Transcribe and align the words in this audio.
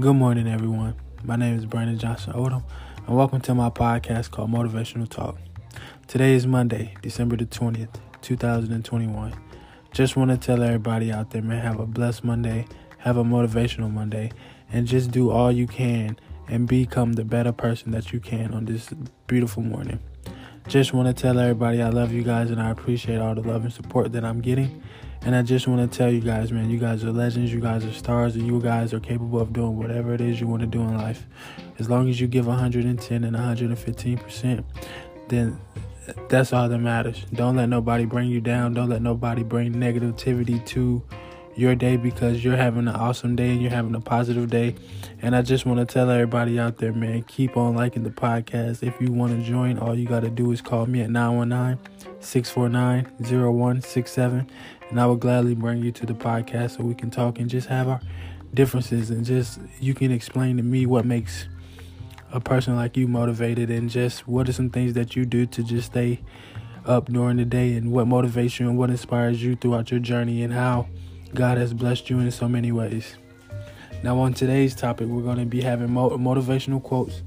Good 0.00 0.16
morning, 0.16 0.48
everyone. 0.48 0.96
My 1.22 1.36
name 1.36 1.56
is 1.56 1.66
Brandon 1.66 1.96
Johnson 1.96 2.32
Odom, 2.32 2.64
and 3.06 3.16
welcome 3.16 3.40
to 3.42 3.54
my 3.54 3.70
podcast 3.70 4.32
called 4.32 4.50
Motivational 4.50 5.08
Talk. 5.08 5.38
Today 6.08 6.34
is 6.34 6.48
Monday, 6.48 6.96
December 7.00 7.36
the 7.36 7.46
20th, 7.46 7.94
2021. 8.20 9.34
Just 9.92 10.16
want 10.16 10.32
to 10.32 10.36
tell 10.36 10.64
everybody 10.64 11.12
out 11.12 11.30
there, 11.30 11.42
man, 11.42 11.62
have 11.62 11.78
a 11.78 11.86
blessed 11.86 12.24
Monday, 12.24 12.66
have 12.98 13.18
a 13.18 13.22
motivational 13.22 13.88
Monday, 13.88 14.32
and 14.72 14.88
just 14.88 15.12
do 15.12 15.30
all 15.30 15.52
you 15.52 15.68
can 15.68 16.18
and 16.48 16.66
become 16.66 17.12
the 17.12 17.24
better 17.24 17.52
person 17.52 17.92
that 17.92 18.12
you 18.12 18.18
can 18.18 18.52
on 18.52 18.64
this 18.64 18.92
beautiful 19.28 19.62
morning. 19.62 20.00
Just 20.66 20.94
want 20.94 21.14
to 21.14 21.22
tell 21.22 21.38
everybody 21.38 21.82
I 21.82 21.90
love 21.90 22.12
you 22.12 22.22
guys 22.22 22.50
and 22.50 22.60
I 22.60 22.70
appreciate 22.70 23.18
all 23.18 23.34
the 23.34 23.42
love 23.42 23.64
and 23.64 23.72
support 23.72 24.12
that 24.12 24.24
I'm 24.24 24.40
getting. 24.40 24.82
And 25.22 25.36
I 25.36 25.42
just 25.42 25.68
want 25.68 25.90
to 25.90 25.98
tell 25.98 26.10
you 26.10 26.20
guys, 26.20 26.52
man, 26.52 26.70
you 26.70 26.78
guys 26.78 27.04
are 27.04 27.12
legends, 27.12 27.52
you 27.52 27.60
guys 27.60 27.84
are 27.84 27.92
stars, 27.92 28.34
and 28.34 28.46
you 28.46 28.60
guys 28.60 28.92
are 28.92 29.00
capable 29.00 29.40
of 29.40 29.52
doing 29.52 29.76
whatever 29.76 30.14
it 30.14 30.20
is 30.20 30.40
you 30.40 30.46
want 30.46 30.60
to 30.60 30.66
do 30.66 30.80
in 30.80 30.96
life. 30.96 31.26
As 31.78 31.88
long 31.88 32.08
as 32.08 32.20
you 32.20 32.26
give 32.26 32.46
110 32.46 33.24
and 33.24 33.36
115%, 33.36 34.64
then 35.28 35.60
that's 36.28 36.52
all 36.52 36.68
that 36.68 36.78
matters. 36.78 37.24
Don't 37.32 37.56
let 37.56 37.68
nobody 37.68 38.04
bring 38.04 38.28
you 38.28 38.40
down. 38.40 38.74
Don't 38.74 38.88
let 38.88 39.02
nobody 39.02 39.42
bring 39.42 39.74
negativity 39.74 40.64
to 40.66 41.02
your 41.56 41.74
day 41.74 41.96
because 41.96 42.44
you're 42.44 42.56
having 42.56 42.88
an 42.88 42.94
awesome 42.94 43.36
day 43.36 43.50
and 43.50 43.62
you're 43.62 43.70
having 43.70 43.94
a 43.94 44.00
positive 44.00 44.50
day. 44.50 44.74
And 45.22 45.34
I 45.34 45.42
just 45.42 45.66
want 45.66 45.80
to 45.80 45.86
tell 45.86 46.10
everybody 46.10 46.58
out 46.58 46.78
there, 46.78 46.92
man, 46.92 47.22
keep 47.22 47.56
on 47.56 47.74
liking 47.74 48.02
the 48.02 48.10
podcast. 48.10 48.82
If 48.82 49.00
you 49.00 49.12
want 49.12 49.38
to 49.38 49.46
join, 49.46 49.78
all 49.78 49.94
you 49.94 50.06
got 50.06 50.20
to 50.20 50.30
do 50.30 50.50
is 50.52 50.60
call 50.60 50.86
me 50.86 51.00
at 51.00 51.10
919 51.10 51.78
649 52.20 53.04
0167 53.20 54.50
and 54.90 55.00
I 55.00 55.06
will 55.06 55.16
gladly 55.16 55.54
bring 55.54 55.82
you 55.82 55.92
to 55.92 56.06
the 56.06 56.14
podcast 56.14 56.76
so 56.76 56.84
we 56.84 56.94
can 56.94 57.10
talk 57.10 57.38
and 57.38 57.48
just 57.48 57.68
have 57.68 57.88
our 57.88 58.00
differences 58.54 59.10
and 59.10 59.24
just 59.24 59.58
you 59.80 59.94
can 59.94 60.12
explain 60.12 60.56
to 60.56 60.62
me 60.62 60.86
what 60.86 61.04
makes 61.04 61.48
a 62.32 62.40
person 62.40 62.76
like 62.76 62.96
you 62.96 63.08
motivated 63.08 63.70
and 63.70 63.90
just 63.90 64.26
what 64.28 64.48
are 64.48 64.52
some 64.52 64.70
things 64.70 64.94
that 64.94 65.16
you 65.16 65.24
do 65.24 65.46
to 65.46 65.62
just 65.62 65.86
stay 65.86 66.20
up 66.86 67.06
during 67.06 67.36
the 67.36 67.44
day 67.44 67.74
and 67.74 67.90
what 67.90 68.06
motivates 68.06 68.60
you 68.60 68.68
and 68.68 68.78
what 68.78 68.90
inspires 68.90 69.42
you 69.42 69.56
throughout 69.56 69.90
your 69.90 70.00
journey 70.00 70.42
and 70.42 70.52
how 70.52 70.86
God 71.34 71.58
has 71.58 71.74
blessed 71.74 72.10
you 72.10 72.20
in 72.20 72.30
so 72.30 72.48
many 72.48 72.70
ways. 72.70 73.16
Now, 74.04 74.20
on 74.20 74.34
today's 74.34 74.72
topic, 74.72 75.08
we're 75.08 75.22
going 75.22 75.38
to 75.38 75.44
be 75.44 75.62
having 75.62 75.88
motivational 75.88 76.80
quotes 76.80 77.22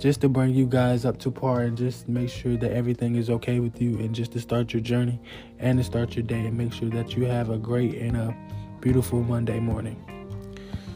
just 0.00 0.20
to 0.22 0.28
bring 0.28 0.52
you 0.52 0.66
guys 0.66 1.04
up 1.04 1.18
to 1.18 1.30
par 1.30 1.60
and 1.60 1.78
just 1.78 2.08
make 2.08 2.28
sure 2.28 2.56
that 2.56 2.72
everything 2.72 3.14
is 3.14 3.30
okay 3.30 3.60
with 3.60 3.80
you 3.80 3.98
and 4.00 4.16
just 4.16 4.32
to 4.32 4.40
start 4.40 4.72
your 4.72 4.82
journey 4.82 5.20
and 5.60 5.78
to 5.78 5.84
start 5.84 6.16
your 6.16 6.24
day 6.24 6.40
and 6.40 6.58
make 6.58 6.72
sure 6.72 6.88
that 6.88 7.16
you 7.16 7.24
have 7.24 7.50
a 7.50 7.56
great 7.56 7.94
and 7.94 8.16
a 8.16 8.36
beautiful 8.80 9.22
Monday 9.22 9.60
morning. 9.60 9.96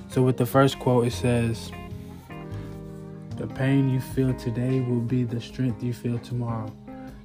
So, 0.08 0.22
with 0.22 0.36
the 0.36 0.46
first 0.46 0.80
quote, 0.80 1.06
it 1.06 1.12
says, 1.12 1.70
The 3.36 3.46
pain 3.46 3.88
you 3.90 4.00
feel 4.00 4.34
today 4.34 4.80
will 4.80 5.02
be 5.02 5.22
the 5.22 5.40
strength 5.40 5.84
you 5.84 5.92
feel 5.92 6.18
tomorrow. 6.18 6.72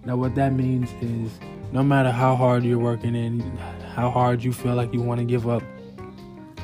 Now, 0.06 0.18
what 0.18 0.36
that 0.36 0.54
means 0.54 0.92
is 1.02 1.32
no 1.72 1.82
matter 1.82 2.12
how 2.12 2.36
hard 2.36 2.64
you're 2.64 2.78
working 2.78 3.16
and 3.16 3.42
how 3.94 4.10
hard 4.10 4.44
you 4.44 4.54
feel 4.54 4.76
like 4.76 4.94
you 4.94 5.02
want 5.02 5.20
to 5.20 5.26
give 5.26 5.48
up, 5.48 5.64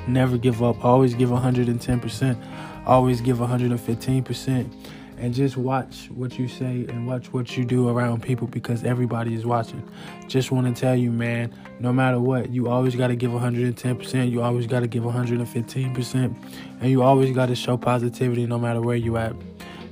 never 0.08 0.38
give 0.38 0.64
up. 0.64 0.84
Always 0.84 1.14
give 1.14 1.30
110%. 1.30 2.38
Always 2.86 3.20
give 3.20 3.38
115% 3.38 4.74
and 5.18 5.34
just 5.34 5.58
watch 5.58 6.10
what 6.12 6.38
you 6.38 6.48
say 6.48 6.86
and 6.90 7.08
watch 7.08 7.34
what 7.34 7.58
you 7.58 7.66
do 7.66 7.90
around 7.90 8.22
people 8.22 8.48
because 8.48 8.84
everybody 8.84 9.34
is 9.34 9.46
watching. 9.46 9.84
Just 10.28 10.52
want 10.52 10.74
to 10.74 10.80
tell 10.80 10.96
you, 10.96 11.12
man, 11.12 11.54
no 11.80 11.92
matter 11.92 12.20
what, 12.20 12.52
you 12.52 12.70
always 12.70 12.96
got 12.96 13.08
to 13.08 13.16
give 13.16 13.32
110%, 13.32 14.32
you 14.32 14.42
always 14.42 14.68
got 14.68 14.82
to 14.82 14.88
give 14.88 15.04
115%, 15.04 16.36
and 16.82 16.90
you 16.90 17.02
always 17.02 17.34
got 17.34 17.48
to 17.48 17.56
show 17.56 17.78
positivity 17.78 18.46
no 18.46 18.60
matter 18.60 18.82
where 18.82 18.96
you 18.96 19.18
at. 19.18 19.36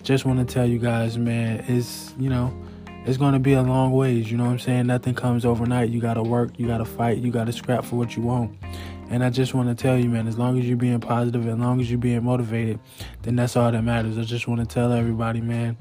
Just 0.04 0.26
want 0.26 0.48
to 0.48 0.54
tell 0.54 0.68
you 0.68 0.78
guys, 0.78 1.18
man, 1.18 1.66
it's, 1.68 2.14
you 2.20 2.30
know, 2.30 2.56
it's 3.06 3.18
going 3.18 3.34
to 3.34 3.40
be 3.40 3.54
a 3.54 3.62
long 3.62 3.92
ways, 3.92 4.32
you 4.32 4.38
know 4.38 4.46
what 4.46 4.52
I'm 4.52 4.60
saying? 4.60 4.88
Nothing 4.88 5.14
comes 5.14 5.46
overnight. 5.46 5.90
You 5.90 6.02
got 6.02 6.16
to 6.16 6.24
work, 6.24 6.60
you 6.60 6.66
got 6.66 6.80
to 6.80 6.86
fight, 6.86 7.20
you 7.20 7.32
got 7.32 7.46
to 7.46 7.54
scrap 7.54 7.86
for 7.86 7.98
what 7.98 8.16
you 8.16 8.24
want. 8.24 8.58
And 9.10 9.24
I 9.24 9.30
just 9.30 9.54
want 9.54 9.70
to 9.70 9.76
tell 9.76 9.98
you, 9.98 10.10
man, 10.10 10.28
as 10.28 10.40
long 10.40 10.58
as 10.58 10.66
you're 10.68 10.78
being 10.78 11.00
positive, 11.00 11.48
as 11.48 11.58
long 11.58 11.80
as 11.80 11.90
you're 11.90 12.00
being 12.00 12.24
motivated, 12.24 12.80
then 13.22 13.36
that's 13.36 13.56
all 13.56 13.72
that 13.72 13.84
matters. 13.84 14.18
I 14.18 14.24
just 14.24 14.48
want 14.48 14.62
to 14.62 14.66
tell 14.66 14.92
everybody, 14.92 15.42
man, 15.42 15.78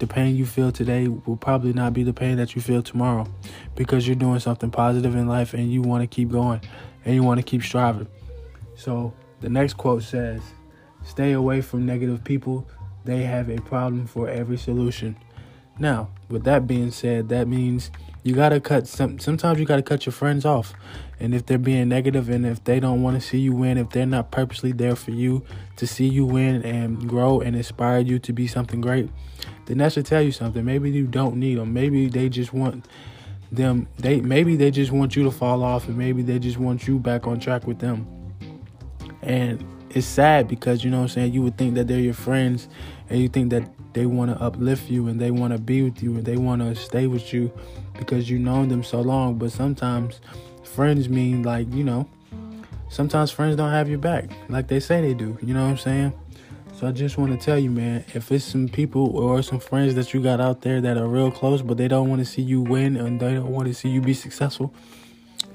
the 0.00 0.08
pain 0.08 0.34
you 0.34 0.44
feel 0.44 0.72
today 0.72 1.06
will 1.06 1.36
probably 1.36 1.72
not 1.72 1.92
be 1.92 2.02
the 2.02 2.12
pain 2.12 2.36
that 2.38 2.56
you 2.56 2.60
feel 2.60 2.82
tomorrow 2.82 3.26
because 3.76 4.08
you're 4.08 4.16
doing 4.16 4.40
something 4.40 4.72
positive 4.72 5.14
in 5.14 5.28
life 5.28 5.54
and 5.54 5.72
you 5.72 5.82
want 5.82 6.02
to 6.02 6.08
keep 6.08 6.30
going 6.30 6.60
and 7.04 7.14
you 7.14 7.22
want 7.22 7.38
to 7.38 7.44
keep 7.44 7.62
striving. 7.62 8.08
So 8.74 9.14
the 9.40 9.48
next 9.48 9.74
quote 9.74 10.02
says, 10.02 10.42
Stay 11.04 11.32
away 11.32 11.60
from 11.60 11.86
negative 11.86 12.24
people. 12.24 12.66
They 13.04 13.22
have 13.22 13.50
a 13.50 13.58
problem 13.58 14.06
for 14.06 14.28
every 14.28 14.56
solution. 14.56 15.16
Now, 15.78 16.08
with 16.28 16.44
that 16.44 16.66
being 16.66 16.90
said, 16.90 17.28
that 17.30 17.48
means 17.48 17.90
you 18.22 18.34
gotta 18.34 18.60
cut 18.60 18.86
some. 18.86 19.18
Sometimes 19.18 19.58
you 19.58 19.66
gotta 19.66 19.82
cut 19.82 20.06
your 20.06 20.12
friends 20.12 20.44
off, 20.44 20.72
and 21.20 21.34
if 21.34 21.46
they're 21.46 21.58
being 21.58 21.88
negative 21.88 22.28
and 22.28 22.46
if 22.46 22.62
they 22.64 22.80
don't 22.80 23.02
want 23.02 23.20
to 23.20 23.26
see 23.26 23.38
you 23.38 23.52
win, 23.52 23.76
if 23.76 23.90
they're 23.90 24.06
not 24.06 24.30
purposely 24.30 24.72
there 24.72 24.96
for 24.96 25.10
you 25.10 25.44
to 25.76 25.86
see 25.86 26.06
you 26.06 26.24
win 26.24 26.62
and 26.62 27.08
grow 27.08 27.40
and 27.40 27.56
inspire 27.56 27.98
you 27.98 28.18
to 28.20 28.32
be 28.32 28.46
something 28.46 28.80
great, 28.80 29.10
then 29.66 29.78
that 29.78 29.92
should 29.92 30.06
tell 30.06 30.22
you 30.22 30.32
something. 30.32 30.64
Maybe 30.64 30.90
you 30.90 31.06
don't 31.06 31.36
need 31.36 31.58
them. 31.58 31.72
Maybe 31.72 32.08
they 32.08 32.28
just 32.28 32.52
want 32.52 32.86
them. 33.50 33.88
They 33.98 34.20
maybe 34.20 34.56
they 34.56 34.70
just 34.70 34.92
want 34.92 35.16
you 35.16 35.24
to 35.24 35.30
fall 35.30 35.62
off, 35.62 35.88
and 35.88 35.98
maybe 35.98 36.22
they 36.22 36.38
just 36.38 36.58
want 36.58 36.86
you 36.86 36.98
back 36.98 37.26
on 37.26 37.40
track 37.40 37.66
with 37.66 37.80
them. 37.80 38.06
And 39.22 39.64
it's 39.94 40.06
sad 40.06 40.48
because 40.48 40.84
you 40.84 40.90
know 40.90 40.98
what 40.98 41.04
I'm 41.04 41.08
saying. 41.08 41.32
You 41.32 41.42
would 41.42 41.56
think 41.56 41.74
that 41.74 41.88
they're 41.88 42.00
your 42.00 42.14
friends, 42.14 42.68
and 43.08 43.20
you 43.20 43.28
think 43.28 43.50
that 43.50 43.68
they 43.94 44.06
want 44.06 44.30
to 44.30 44.42
uplift 44.42 44.90
you 44.90 45.06
and 45.08 45.20
they 45.20 45.30
want 45.30 45.52
to 45.52 45.58
be 45.58 45.82
with 45.82 46.02
you 46.02 46.16
and 46.16 46.24
they 46.24 46.36
want 46.36 46.60
to 46.60 46.74
stay 46.74 47.06
with 47.06 47.32
you 47.32 47.50
because 47.96 48.28
you've 48.28 48.40
known 48.40 48.68
them 48.68 48.82
so 48.82 49.00
long. 49.00 49.38
But 49.38 49.52
sometimes 49.52 50.20
friends 50.64 51.08
mean 51.08 51.44
like, 51.44 51.72
you 51.72 51.84
know, 51.84 52.08
sometimes 52.88 53.30
friends 53.30 53.56
don't 53.56 53.70
have 53.70 53.88
your 53.88 53.98
back 53.98 54.30
like 54.48 54.68
they 54.68 54.80
say 54.80 55.00
they 55.00 55.14
do. 55.14 55.38
You 55.40 55.54
know 55.54 55.62
what 55.62 55.70
I'm 55.70 55.78
saying? 55.78 56.12
So 56.74 56.88
I 56.88 56.90
just 56.90 57.16
want 57.18 57.38
to 57.38 57.38
tell 57.38 57.58
you, 57.58 57.70
man, 57.70 58.04
if 58.14 58.32
it's 58.32 58.44
some 58.44 58.68
people 58.68 59.16
or 59.16 59.42
some 59.42 59.60
friends 59.60 59.94
that 59.94 60.12
you 60.12 60.20
got 60.20 60.40
out 60.40 60.62
there 60.62 60.80
that 60.80 60.96
are 60.96 61.06
real 61.06 61.30
close, 61.30 61.62
but 61.62 61.76
they 61.76 61.86
don't 61.86 62.08
want 62.08 62.18
to 62.18 62.24
see 62.24 62.42
you 62.42 62.62
win 62.62 62.96
and 62.96 63.20
they 63.20 63.34
don't 63.34 63.52
want 63.52 63.68
to 63.68 63.74
see 63.74 63.88
you 63.88 64.00
be 64.00 64.12
successful, 64.12 64.74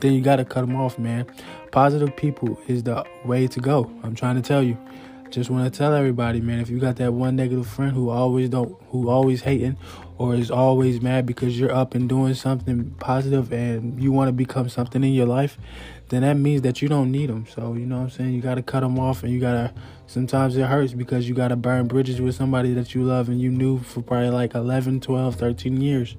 then 0.01 0.13
you 0.13 0.21
got 0.21 0.37
to 0.37 0.45
cut 0.45 0.61
them 0.61 0.75
off, 0.75 0.97
man. 0.97 1.25
Positive 1.71 2.15
people 2.15 2.59
is 2.67 2.83
the 2.83 3.05
way 3.25 3.47
to 3.47 3.59
go. 3.59 3.91
I'm 4.03 4.15
trying 4.15 4.35
to 4.35 4.41
tell 4.41 4.63
you 4.63 4.77
just 5.31 5.51
want 5.51 5.71
to 5.71 5.77
tell 5.77 5.93
everybody, 5.93 6.41
man, 6.41 6.59
if 6.59 6.69
you 6.69 6.79
got 6.79 6.95
that 6.95 7.13
one 7.13 7.35
negative 7.35 7.67
friend 7.67 7.91
who 7.91 8.09
always 8.09 8.49
don't, 8.49 8.75
who 8.89 9.09
always 9.09 9.41
hating, 9.41 9.77
or 10.17 10.33
is 10.33 10.49
always 10.49 11.01
mad 11.01 11.25
because 11.25 11.59
you're 11.59 11.71
up 11.71 11.93
and 11.93 12.09
doing 12.09 12.33
something 12.33 12.95
positive 12.99 13.53
and 13.53 14.01
you 14.01 14.11
want 14.11 14.27
to 14.27 14.31
become 14.31 14.69
something 14.69 15.03
in 15.03 15.13
your 15.13 15.27
life, 15.27 15.57
then 16.09 16.23
that 16.23 16.33
means 16.33 16.63
that 16.63 16.81
you 16.81 16.89
don't 16.89 17.11
need 17.11 17.29
them. 17.29 17.45
So 17.47 17.73
you 17.75 17.85
know 17.85 17.97
what 17.97 18.03
I'm 18.05 18.09
saying? 18.09 18.33
You 18.33 18.41
got 18.41 18.55
to 18.55 18.63
cut 18.63 18.79
them 18.79 18.99
off, 18.99 19.23
and 19.23 19.31
you 19.31 19.39
gotta. 19.39 19.73
Sometimes 20.07 20.57
it 20.57 20.65
hurts 20.65 20.93
because 20.93 21.29
you 21.29 21.35
got 21.35 21.49
to 21.49 21.55
burn 21.55 21.85
bridges 21.85 22.19
with 22.19 22.33
somebody 22.33 22.73
that 22.73 22.95
you 22.95 23.03
love 23.03 23.29
and 23.29 23.39
you 23.39 23.51
knew 23.51 23.77
for 23.77 24.01
probably 24.01 24.31
like 24.31 24.55
11, 24.55 25.01
12, 25.01 25.35
13 25.35 25.79
years. 25.79 26.15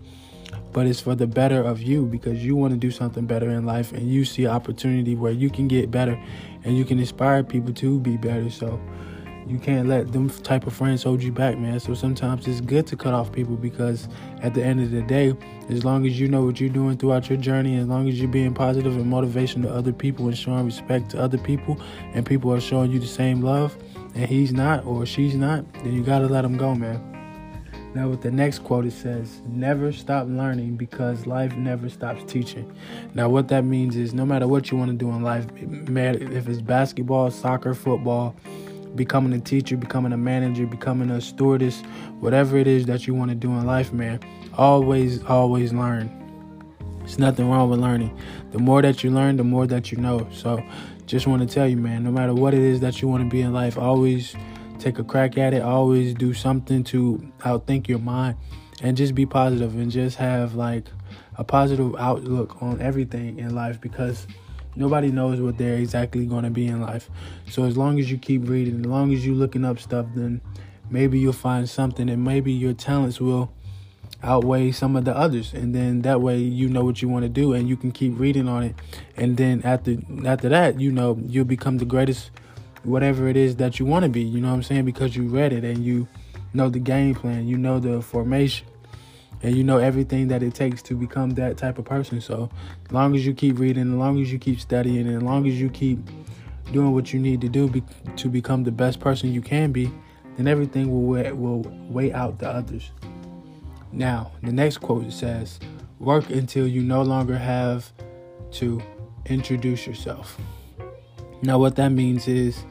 But 0.72 0.86
it's 0.86 1.00
for 1.00 1.14
the 1.14 1.26
better 1.26 1.62
of 1.62 1.82
you 1.82 2.06
because 2.06 2.44
you 2.44 2.56
want 2.56 2.72
to 2.72 2.78
do 2.78 2.90
something 2.90 3.26
better 3.26 3.50
in 3.50 3.66
life 3.66 3.92
and 3.92 4.08
you 4.08 4.24
see 4.24 4.46
opportunity 4.46 5.14
where 5.14 5.32
you 5.32 5.50
can 5.50 5.68
get 5.68 5.90
better 5.90 6.20
and 6.64 6.76
you 6.76 6.84
can 6.84 6.98
inspire 6.98 7.42
people 7.42 7.72
to 7.74 7.98
be 8.00 8.16
better. 8.16 8.50
So 8.50 8.80
you 9.50 9.58
can't 9.58 9.88
let 9.88 10.12
them 10.12 10.30
type 10.30 10.66
of 10.66 10.72
friends 10.72 11.02
hold 11.02 11.22
you 11.22 11.32
back, 11.32 11.58
man. 11.58 11.80
So 11.80 11.94
sometimes 11.94 12.46
it's 12.46 12.60
good 12.60 12.86
to 12.86 12.96
cut 12.96 13.14
off 13.14 13.32
people 13.32 13.56
because 13.56 14.08
at 14.42 14.54
the 14.54 14.62
end 14.62 14.80
of 14.80 14.92
the 14.92 15.02
day, 15.02 15.34
as 15.68 15.84
long 15.84 16.06
as 16.06 16.20
you 16.20 16.28
know 16.28 16.44
what 16.44 16.60
you're 16.60 16.70
doing 16.70 16.96
throughout 16.96 17.28
your 17.28 17.38
journey, 17.38 17.76
as 17.76 17.88
long 17.88 18.08
as 18.08 18.20
you're 18.20 18.30
being 18.30 18.54
positive 18.54 18.96
and 18.96 19.06
motivation 19.06 19.62
to 19.62 19.74
other 19.74 19.92
people 19.92 20.28
and 20.28 20.38
showing 20.38 20.64
respect 20.64 21.10
to 21.10 21.20
other 21.20 21.38
people, 21.38 21.80
and 22.14 22.24
people 22.24 22.52
are 22.52 22.60
showing 22.60 22.92
you 22.92 23.00
the 23.00 23.06
same 23.06 23.40
love, 23.40 23.76
and 24.14 24.26
he's 24.26 24.52
not 24.52 24.84
or 24.84 25.04
she's 25.04 25.34
not, 25.34 25.64
then 25.74 25.94
you 25.94 26.04
gotta 26.04 26.26
let 26.26 26.42
them 26.42 26.56
go, 26.56 26.74
man. 26.74 27.09
Now, 27.92 28.08
with 28.08 28.22
the 28.22 28.30
next 28.30 28.60
quote, 28.60 28.86
it 28.86 28.92
says, 28.92 29.40
Never 29.46 29.90
stop 29.90 30.28
learning 30.28 30.76
because 30.76 31.26
life 31.26 31.56
never 31.56 31.88
stops 31.88 32.22
teaching. 32.30 32.72
Now, 33.14 33.28
what 33.28 33.48
that 33.48 33.64
means 33.64 33.96
is 33.96 34.14
no 34.14 34.24
matter 34.24 34.46
what 34.46 34.70
you 34.70 34.76
want 34.76 34.92
to 34.92 34.96
do 34.96 35.10
in 35.10 35.22
life, 35.22 35.46
if 35.56 36.48
it's 36.48 36.60
basketball, 36.60 37.32
soccer, 37.32 37.74
football, 37.74 38.36
becoming 38.94 39.32
a 39.32 39.40
teacher, 39.40 39.76
becoming 39.76 40.12
a 40.12 40.16
manager, 40.16 40.66
becoming 40.66 41.10
a 41.10 41.20
stewardess, 41.20 41.80
whatever 42.20 42.56
it 42.56 42.68
is 42.68 42.86
that 42.86 43.08
you 43.08 43.14
want 43.14 43.30
to 43.30 43.34
do 43.34 43.50
in 43.50 43.66
life, 43.66 43.92
man, 43.92 44.20
always, 44.56 45.24
always 45.24 45.72
learn. 45.72 46.16
There's 47.00 47.18
nothing 47.18 47.50
wrong 47.50 47.70
with 47.70 47.80
learning. 47.80 48.16
The 48.52 48.58
more 48.58 48.82
that 48.82 49.02
you 49.02 49.10
learn, 49.10 49.36
the 49.36 49.44
more 49.44 49.66
that 49.66 49.90
you 49.90 49.98
know. 49.98 50.28
So, 50.32 50.62
just 51.06 51.26
want 51.26 51.42
to 51.42 51.52
tell 51.52 51.66
you, 51.66 51.76
man, 51.76 52.04
no 52.04 52.12
matter 52.12 52.32
what 52.32 52.54
it 52.54 52.60
is 52.60 52.78
that 52.80 53.02
you 53.02 53.08
want 53.08 53.24
to 53.24 53.28
be 53.28 53.40
in 53.40 53.52
life, 53.52 53.76
always 53.76 54.36
take 54.80 54.98
a 54.98 55.04
crack 55.04 55.38
at 55.38 55.54
it. 55.54 55.62
Always 55.62 56.14
do 56.14 56.34
something 56.34 56.84
to 56.84 57.18
outthink 57.40 57.88
your 57.88 57.98
mind 57.98 58.36
and 58.82 58.96
just 58.96 59.14
be 59.14 59.26
positive 59.26 59.74
and 59.74 59.90
just 59.90 60.16
have 60.16 60.54
like 60.54 60.86
a 61.36 61.44
positive 61.44 61.94
outlook 61.98 62.62
on 62.62 62.80
everything 62.80 63.38
in 63.38 63.54
life 63.54 63.80
because 63.80 64.26
Nobody 64.76 65.10
knows 65.10 65.40
what 65.40 65.58
they're 65.58 65.76
exactly 65.76 66.26
going 66.26 66.44
to 66.44 66.50
be 66.50 66.66
in 66.66 66.80
life. 66.80 67.10
So 67.50 67.64
as 67.64 67.76
long 67.76 67.98
as 67.98 68.10
you 68.10 68.18
keep 68.18 68.48
reading, 68.48 68.80
as 68.80 68.86
long 68.86 69.12
as 69.12 69.26
you're 69.26 69.34
looking 69.34 69.64
up 69.64 69.80
stuff, 69.80 70.06
then 70.14 70.40
maybe 70.90 71.18
you'll 71.18 71.32
find 71.32 71.68
something 71.68 72.08
and 72.08 72.24
maybe 72.24 72.52
your 72.52 72.72
talents 72.72 73.20
will 73.20 73.52
outweigh 74.22 74.70
some 74.70 74.96
of 74.96 75.04
the 75.06 75.16
others 75.16 75.54
and 75.54 75.74
then 75.74 76.02
that 76.02 76.20
way 76.20 76.36
you 76.36 76.68
know 76.68 76.84
what 76.84 77.00
you 77.00 77.08
want 77.08 77.22
to 77.22 77.28
do 77.28 77.54
and 77.54 77.70
you 77.70 77.76
can 77.76 77.90
keep 77.90 78.18
reading 78.18 78.48
on 78.48 78.62
it 78.62 78.74
and 79.16 79.38
then 79.38 79.62
after 79.64 79.96
after 80.26 80.50
that 80.50 80.78
you 80.78 80.92
know 80.92 81.18
you'll 81.26 81.42
become 81.42 81.78
the 81.78 81.86
greatest 81.86 82.30
whatever 82.84 83.28
it 83.28 83.36
is 83.36 83.56
that 83.56 83.78
you 83.78 83.86
want 83.86 84.04
to 84.04 84.08
be 84.08 84.22
you 84.22 84.40
know 84.40 84.48
what 84.48 84.54
i'm 84.54 84.62
saying? 84.62 84.84
Because 84.84 85.16
you 85.16 85.28
read 85.28 85.52
it 85.52 85.64
and 85.64 85.84
you 85.84 86.08
know 86.52 86.68
the 86.68 86.78
game 86.78 87.14
plan 87.14 87.46
you 87.46 87.56
know 87.56 87.78
the 87.78 88.02
formation 88.02 88.66
and 89.42 89.56
you 89.56 89.64
know 89.64 89.78
everything 89.78 90.28
that 90.28 90.42
it 90.42 90.54
takes 90.54 90.82
to 90.82 90.94
become 90.94 91.30
that 91.30 91.56
type 91.56 91.78
of 91.78 91.84
person. 91.84 92.20
So 92.20 92.50
as 92.84 92.92
long 92.92 93.14
as 93.14 93.24
you 93.24 93.34
keep 93.34 93.58
reading 93.58 93.90
as 93.92 93.98
long 93.98 94.20
as 94.20 94.32
you 94.32 94.38
keep 94.38 94.60
studying 94.60 95.06
and 95.06 95.16
as 95.16 95.22
long 95.22 95.46
as 95.46 95.60
you 95.60 95.70
keep 95.70 95.98
doing 96.72 96.92
what 96.92 97.12
you 97.12 97.18
need 97.18 97.40
to 97.40 97.48
do 97.48 97.68
be, 97.68 97.82
to 98.16 98.28
become 98.28 98.64
the 98.64 98.70
best 98.70 99.00
person 99.00 99.32
you 99.32 99.40
can 99.40 99.72
be 99.72 99.90
then 100.36 100.46
everything 100.46 100.90
will 100.90 101.02
weigh, 101.02 101.32
will 101.32 101.62
weigh 101.88 102.12
out 102.12 102.38
the 102.38 102.48
others. 102.48 102.92
Now, 103.92 104.32
the 104.42 104.52
next 104.52 104.78
quote 104.78 105.12
says, 105.12 105.58
Work 105.98 106.30
until 106.30 106.66
you 106.66 106.82
no 106.82 107.02
longer 107.02 107.36
have 107.36 107.92
to 108.52 108.80
introduce 109.26 109.86
yourself. 109.86 110.40
Now, 111.42 111.58
what 111.58 111.76
that 111.76 111.90
means 111.90 112.28
is 112.28 112.64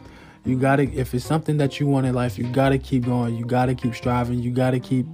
you 0.46 0.58
gotta, 0.58 0.84
if 0.84 1.14
it's 1.14 1.26
something 1.26 1.58
that 1.58 1.80
you 1.80 1.88
want 1.88 2.06
in 2.06 2.14
life, 2.14 2.38
you 2.38 2.46
gotta 2.52 2.78
keep 2.78 3.06
going. 3.06 3.36
You 3.36 3.46
gotta 3.46 3.76
keep 3.76 3.96
striving. 3.96 4.40
You 4.40 4.52
gotta 4.52 4.80
keep 4.80 5.06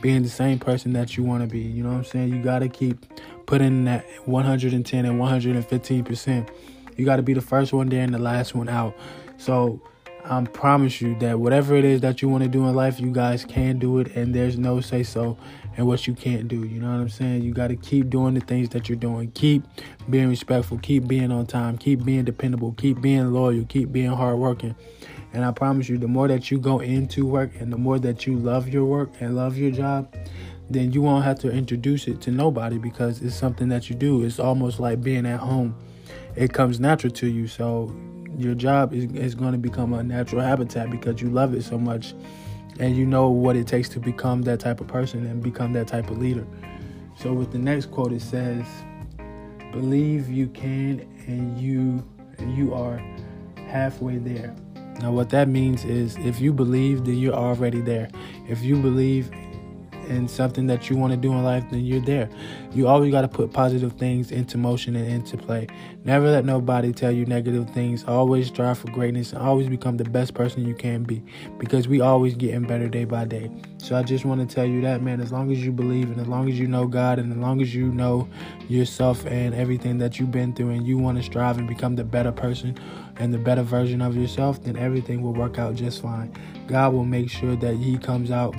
being 0.00 0.22
the 0.22 0.28
same 0.28 0.58
person 0.58 0.92
that 0.92 1.16
you 1.16 1.24
wanna 1.24 1.46
be. 1.46 1.60
You 1.60 1.82
know 1.82 1.90
what 1.90 1.98
I'm 1.98 2.04
saying? 2.04 2.34
You 2.34 2.42
gotta 2.42 2.68
keep 2.68 3.06
putting 3.46 3.84
that 3.84 4.06
110 4.26 5.04
and 5.04 5.20
115%. 5.20 6.48
You 6.96 7.04
gotta 7.04 7.22
be 7.22 7.34
the 7.34 7.40
first 7.40 7.72
one 7.72 7.88
there 7.88 8.02
and 8.02 8.14
the 8.14 8.18
last 8.18 8.54
one 8.54 8.68
out. 8.68 8.94
So, 9.38 9.80
I 10.24 10.42
promise 10.44 11.00
you 11.00 11.18
that 11.20 11.40
whatever 11.40 11.74
it 11.74 11.84
is 11.84 12.00
that 12.02 12.22
you 12.22 12.28
want 12.28 12.44
to 12.44 12.48
do 12.48 12.66
in 12.68 12.74
life, 12.74 13.00
you 13.00 13.10
guys 13.10 13.44
can 13.44 13.78
do 13.78 13.98
it, 13.98 14.14
and 14.14 14.34
there's 14.34 14.58
no 14.58 14.80
say 14.80 15.02
so 15.02 15.36
and 15.76 15.86
what 15.86 16.06
you 16.06 16.14
can't 16.14 16.48
do. 16.48 16.64
You 16.64 16.80
know 16.80 16.90
what 16.90 17.00
I'm 17.00 17.08
saying? 17.08 17.42
You 17.42 17.54
got 17.54 17.68
to 17.68 17.76
keep 17.76 18.10
doing 18.10 18.34
the 18.34 18.40
things 18.40 18.68
that 18.70 18.88
you're 18.88 18.98
doing. 18.98 19.30
Keep 19.32 19.62
being 20.08 20.28
respectful. 20.28 20.78
Keep 20.78 21.06
being 21.06 21.30
on 21.32 21.46
time. 21.46 21.78
Keep 21.78 22.04
being 22.04 22.24
dependable. 22.24 22.72
Keep 22.72 23.00
being 23.00 23.32
loyal. 23.32 23.64
Keep 23.64 23.92
being 23.92 24.10
hardworking. 24.10 24.74
And 25.32 25.44
I 25.44 25.52
promise 25.52 25.88
you, 25.88 25.96
the 25.96 26.08
more 26.08 26.28
that 26.28 26.50
you 26.50 26.58
go 26.58 26.80
into 26.80 27.24
work 27.26 27.52
and 27.58 27.72
the 27.72 27.78
more 27.78 27.98
that 28.00 28.26
you 28.26 28.36
love 28.36 28.68
your 28.68 28.84
work 28.84 29.10
and 29.20 29.36
love 29.36 29.56
your 29.56 29.70
job, 29.70 30.14
then 30.68 30.92
you 30.92 31.02
won't 31.02 31.24
have 31.24 31.38
to 31.40 31.50
introduce 31.50 32.08
it 32.08 32.20
to 32.22 32.30
nobody 32.30 32.78
because 32.78 33.22
it's 33.22 33.34
something 33.34 33.68
that 33.68 33.88
you 33.88 33.96
do. 33.96 34.24
It's 34.24 34.38
almost 34.38 34.80
like 34.80 35.02
being 35.02 35.26
at 35.26 35.40
home. 35.40 35.76
It 36.36 36.52
comes 36.52 36.80
natural 36.80 37.12
to 37.14 37.26
you. 37.26 37.46
So 37.46 37.94
your 38.40 38.54
job 38.54 38.92
is, 38.92 39.04
is 39.12 39.34
going 39.34 39.52
to 39.52 39.58
become 39.58 39.92
a 39.92 40.02
natural 40.02 40.42
habitat 40.42 40.90
because 40.90 41.20
you 41.20 41.28
love 41.28 41.54
it 41.54 41.62
so 41.62 41.78
much 41.78 42.14
and 42.78 42.96
you 42.96 43.04
know 43.04 43.28
what 43.28 43.56
it 43.56 43.66
takes 43.66 43.88
to 43.90 44.00
become 44.00 44.42
that 44.42 44.58
type 44.60 44.80
of 44.80 44.86
person 44.86 45.26
and 45.26 45.42
become 45.42 45.72
that 45.74 45.86
type 45.86 46.10
of 46.10 46.18
leader. 46.18 46.46
So 47.16 47.32
with 47.32 47.52
the 47.52 47.58
next 47.58 47.90
quote 47.90 48.12
it 48.12 48.22
says, 48.22 48.64
"Believe 49.72 50.28
you 50.28 50.48
can 50.48 51.06
and 51.26 51.58
you 51.58 52.02
and 52.38 52.56
you 52.56 52.72
are 52.72 53.02
halfway 53.68 54.16
there." 54.18 54.54
Now 55.00 55.12
what 55.12 55.30
that 55.30 55.48
means 55.48 55.84
is 55.84 56.16
if 56.18 56.40
you 56.40 56.52
believe 56.52 57.04
then 57.04 57.16
you're 57.18 57.34
already 57.34 57.80
there. 57.80 58.08
If 58.48 58.62
you 58.62 58.76
believe 58.76 59.30
and 60.10 60.30
something 60.30 60.66
that 60.66 60.90
you 60.90 60.96
want 60.96 61.12
to 61.12 61.16
do 61.16 61.32
in 61.32 61.42
life, 61.44 61.64
then 61.70 61.84
you're 61.84 62.00
there. 62.00 62.28
You 62.72 62.88
always 62.88 63.12
got 63.12 63.22
to 63.22 63.28
put 63.28 63.52
positive 63.52 63.92
things 63.94 64.30
into 64.30 64.58
motion 64.58 64.96
and 64.96 65.06
into 65.06 65.36
play. 65.36 65.68
Never 66.04 66.30
let 66.30 66.44
nobody 66.44 66.92
tell 66.92 67.12
you 67.12 67.24
negative 67.26 67.70
things. 67.70 68.04
Always 68.04 68.48
strive 68.48 68.78
for 68.78 68.90
greatness 68.90 69.32
and 69.32 69.40
always 69.40 69.68
become 69.68 69.96
the 69.96 70.04
best 70.04 70.34
person 70.34 70.66
you 70.66 70.74
can 70.74 71.04
be 71.04 71.22
because 71.58 71.88
we 71.88 72.00
always 72.00 72.34
getting 72.34 72.62
better 72.62 72.88
day 72.88 73.04
by 73.04 73.24
day. 73.24 73.50
So 73.78 73.96
I 73.96 74.02
just 74.02 74.24
want 74.24 74.46
to 74.46 74.54
tell 74.54 74.66
you 74.66 74.80
that, 74.82 75.02
man, 75.02 75.20
as 75.20 75.32
long 75.32 75.50
as 75.52 75.64
you 75.64 75.72
believe 75.72 76.10
and 76.10 76.20
as 76.20 76.26
long 76.26 76.48
as 76.48 76.58
you 76.58 76.66
know 76.66 76.86
God 76.86 77.18
and 77.18 77.32
as 77.32 77.38
long 77.38 77.62
as 77.62 77.74
you 77.74 77.86
know 77.86 78.28
yourself 78.68 79.24
and 79.26 79.54
everything 79.54 79.98
that 79.98 80.18
you've 80.18 80.32
been 80.32 80.52
through 80.52 80.70
and 80.70 80.86
you 80.86 80.98
want 80.98 81.18
to 81.18 81.22
strive 81.22 81.58
and 81.58 81.68
become 81.68 81.96
the 81.96 82.04
better 82.04 82.32
person 82.32 82.76
and 83.16 83.32
the 83.32 83.38
better 83.38 83.62
version 83.62 84.02
of 84.02 84.16
yourself, 84.16 84.62
then 84.64 84.76
everything 84.76 85.22
will 85.22 85.34
work 85.34 85.58
out 85.58 85.74
just 85.76 86.02
fine. 86.02 86.32
God 86.66 86.92
will 86.92 87.04
make 87.04 87.30
sure 87.30 87.56
that 87.56 87.76
He 87.76 87.98
comes 87.98 88.30
out 88.30 88.54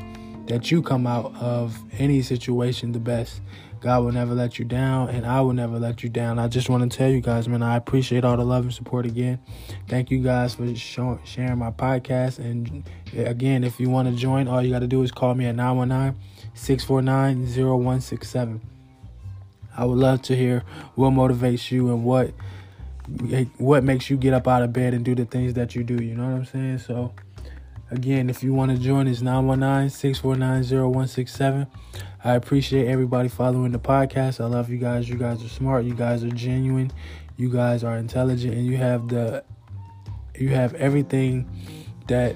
that 0.51 0.69
you 0.69 0.81
come 0.81 1.07
out 1.07 1.33
of 1.37 1.79
any 1.97 2.21
situation 2.21 2.91
the 2.91 2.99
best. 2.99 3.39
God 3.79 4.03
will 4.03 4.11
never 4.11 4.33
let 4.33 4.59
you 4.59 4.65
down, 4.65 5.07
and 5.07 5.25
I 5.25 5.39
will 5.39 5.53
never 5.53 5.79
let 5.79 6.03
you 6.03 6.09
down. 6.09 6.39
I 6.39 6.49
just 6.49 6.67
want 6.67 6.91
to 6.91 6.97
tell 6.97 7.09
you 7.09 7.21
guys, 7.21 7.47
man, 7.47 7.63
I 7.63 7.77
appreciate 7.77 8.25
all 8.25 8.35
the 8.35 8.43
love 8.43 8.65
and 8.65 8.73
support 8.73 9.05
again. 9.05 9.39
Thank 9.87 10.11
you 10.11 10.21
guys 10.21 10.55
for 10.55 10.75
sharing 10.75 11.57
my 11.57 11.71
podcast. 11.71 12.39
And 12.39 12.83
again, 13.15 13.63
if 13.63 13.79
you 13.79 13.89
want 13.89 14.09
to 14.09 14.15
join, 14.15 14.49
all 14.49 14.61
you 14.61 14.71
got 14.71 14.79
to 14.79 14.87
do 14.87 15.01
is 15.03 15.11
call 15.11 15.35
me 15.35 15.45
at 15.45 15.55
919 15.55 16.19
649 16.53 17.45
0167. 17.45 18.61
I 19.77 19.85
would 19.85 19.97
love 19.97 20.21
to 20.23 20.35
hear 20.35 20.65
what 20.95 21.11
motivates 21.11 21.71
you 21.71 21.87
and 21.93 22.03
what 22.03 22.33
what 23.57 23.83
makes 23.83 24.09
you 24.09 24.17
get 24.17 24.33
up 24.33 24.47
out 24.47 24.63
of 24.63 24.73
bed 24.73 24.93
and 24.93 25.03
do 25.05 25.15
the 25.15 25.25
things 25.25 25.53
that 25.53 25.75
you 25.75 25.83
do. 25.85 25.95
You 25.95 26.15
know 26.15 26.25
what 26.25 26.35
I'm 26.35 26.45
saying? 26.45 26.79
So 26.79 27.13
Again, 27.91 28.29
if 28.29 28.41
you 28.41 28.53
want 28.53 28.71
to 28.71 28.77
join, 28.77 29.05
it's 29.05 29.21
919 29.21 29.89
649 29.89 30.63
0167. 30.63 31.67
I 32.23 32.35
appreciate 32.35 32.87
everybody 32.87 33.27
following 33.27 33.73
the 33.73 33.79
podcast. 33.79 34.39
I 34.39 34.45
love 34.45 34.69
you 34.69 34.77
guys. 34.77 35.09
You 35.09 35.17
guys 35.17 35.43
are 35.43 35.49
smart. 35.49 35.83
You 35.83 35.93
guys 35.93 36.23
are 36.23 36.29
genuine. 36.29 36.93
You 37.35 37.51
guys 37.51 37.83
are 37.83 37.97
intelligent, 37.97 38.53
and 38.53 38.65
you 38.65 38.77
have 38.77 39.09
the 39.09 39.43
you 40.39 40.49
have 40.49 40.73
everything 40.75 41.49
that 42.07 42.33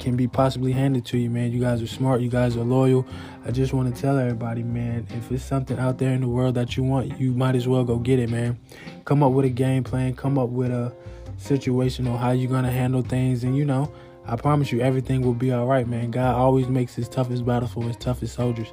can 0.00 0.16
be 0.16 0.26
possibly 0.26 0.72
handed 0.72 1.06
to 1.06 1.18
you, 1.18 1.30
man. 1.30 1.52
You 1.52 1.60
guys 1.60 1.80
are 1.80 1.86
smart. 1.86 2.20
You 2.20 2.28
guys 2.28 2.56
are 2.56 2.64
loyal. 2.64 3.06
I 3.46 3.52
just 3.52 3.72
want 3.72 3.94
to 3.94 4.00
tell 4.00 4.18
everybody, 4.18 4.64
man, 4.64 5.06
if 5.10 5.30
it's 5.30 5.44
something 5.44 5.78
out 5.78 5.98
there 5.98 6.12
in 6.12 6.22
the 6.22 6.28
world 6.28 6.56
that 6.56 6.76
you 6.76 6.82
want, 6.82 7.20
you 7.20 7.32
might 7.34 7.54
as 7.54 7.68
well 7.68 7.84
go 7.84 7.98
get 7.98 8.18
it, 8.18 8.30
man. 8.30 8.58
Come 9.04 9.22
up 9.22 9.30
with 9.30 9.46
a 9.46 9.50
game 9.50 9.84
plan. 9.84 10.16
Come 10.16 10.38
up 10.38 10.48
with 10.48 10.72
a 10.72 10.92
situation 11.36 12.08
on 12.08 12.18
how 12.18 12.32
you're 12.32 12.50
gonna 12.50 12.72
handle 12.72 13.02
things, 13.02 13.44
and 13.44 13.56
you 13.56 13.64
know 13.64 13.92
I 14.28 14.36
promise 14.36 14.70
you, 14.70 14.80
everything 14.80 15.22
will 15.22 15.34
be 15.34 15.52
all 15.52 15.66
right, 15.66 15.88
man. 15.88 16.10
God 16.10 16.34
always 16.34 16.68
makes 16.68 16.94
his 16.94 17.08
toughest 17.08 17.46
battles 17.46 17.72
for 17.72 17.82
his 17.82 17.96
toughest 17.96 18.34
soldiers. 18.34 18.72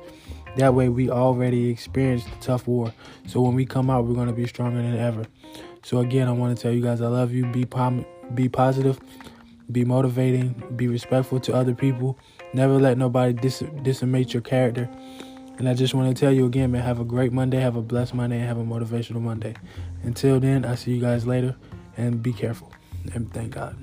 That 0.58 0.74
way, 0.74 0.90
we 0.90 1.10
already 1.10 1.70
experienced 1.70 2.28
the 2.30 2.36
tough 2.46 2.68
war. 2.68 2.94
So 3.26 3.42
when 3.42 3.56
we 3.56 3.66
come 3.66 3.90
out, 3.90 4.06
we're 4.06 4.16
going 4.16 4.28
to 4.28 4.34
be 4.34 4.48
stronger 4.48 4.82
than 4.82 4.98
ever. 4.98 5.26
So 5.84 6.00
again, 6.00 6.28
I 6.28 6.32
want 6.32 6.56
to 6.56 6.62
tell 6.62 6.74
you 6.74 6.82
guys, 6.82 7.02
I 7.02 7.08
love 7.08 7.32
you. 7.32 7.46
Be 7.46 7.66
pom- 7.66 8.06
be 8.34 8.50
positive, 8.50 9.00
be 9.72 9.86
motivating, 9.86 10.74
be 10.76 10.88
respectful 10.88 11.40
to 11.42 11.54
other 11.54 11.74
people. 11.74 12.20
Never 12.54 12.78
let 12.78 12.98
nobody 12.98 13.34
dis- 13.34 13.64
decimate 13.82 14.34
your 14.34 14.42
character. 14.42 14.90
And 15.58 15.70
I 15.70 15.74
just 15.74 15.94
want 15.94 16.14
to 16.14 16.20
tell 16.20 16.34
you 16.34 16.46
again, 16.46 16.72
man, 16.72 16.82
have 16.82 17.00
a 17.00 17.06
great 17.06 17.32
Monday, 17.32 17.60
have 17.62 17.78
a 17.78 17.82
blessed 17.82 18.14
Monday, 18.14 18.40
and 18.40 18.46
have 18.46 18.58
a 18.58 18.64
motivational 18.64 19.22
Monday. 19.22 19.56
Until 20.04 20.40
then, 20.40 20.66
I 20.66 20.76
see 20.76 20.92
you 20.92 21.02
guys 21.02 21.26
later, 21.26 21.56
and 21.96 22.22
be 22.22 22.34
careful. 22.34 22.74
And 23.14 23.32
thank 23.32 23.52
God. 23.52 23.78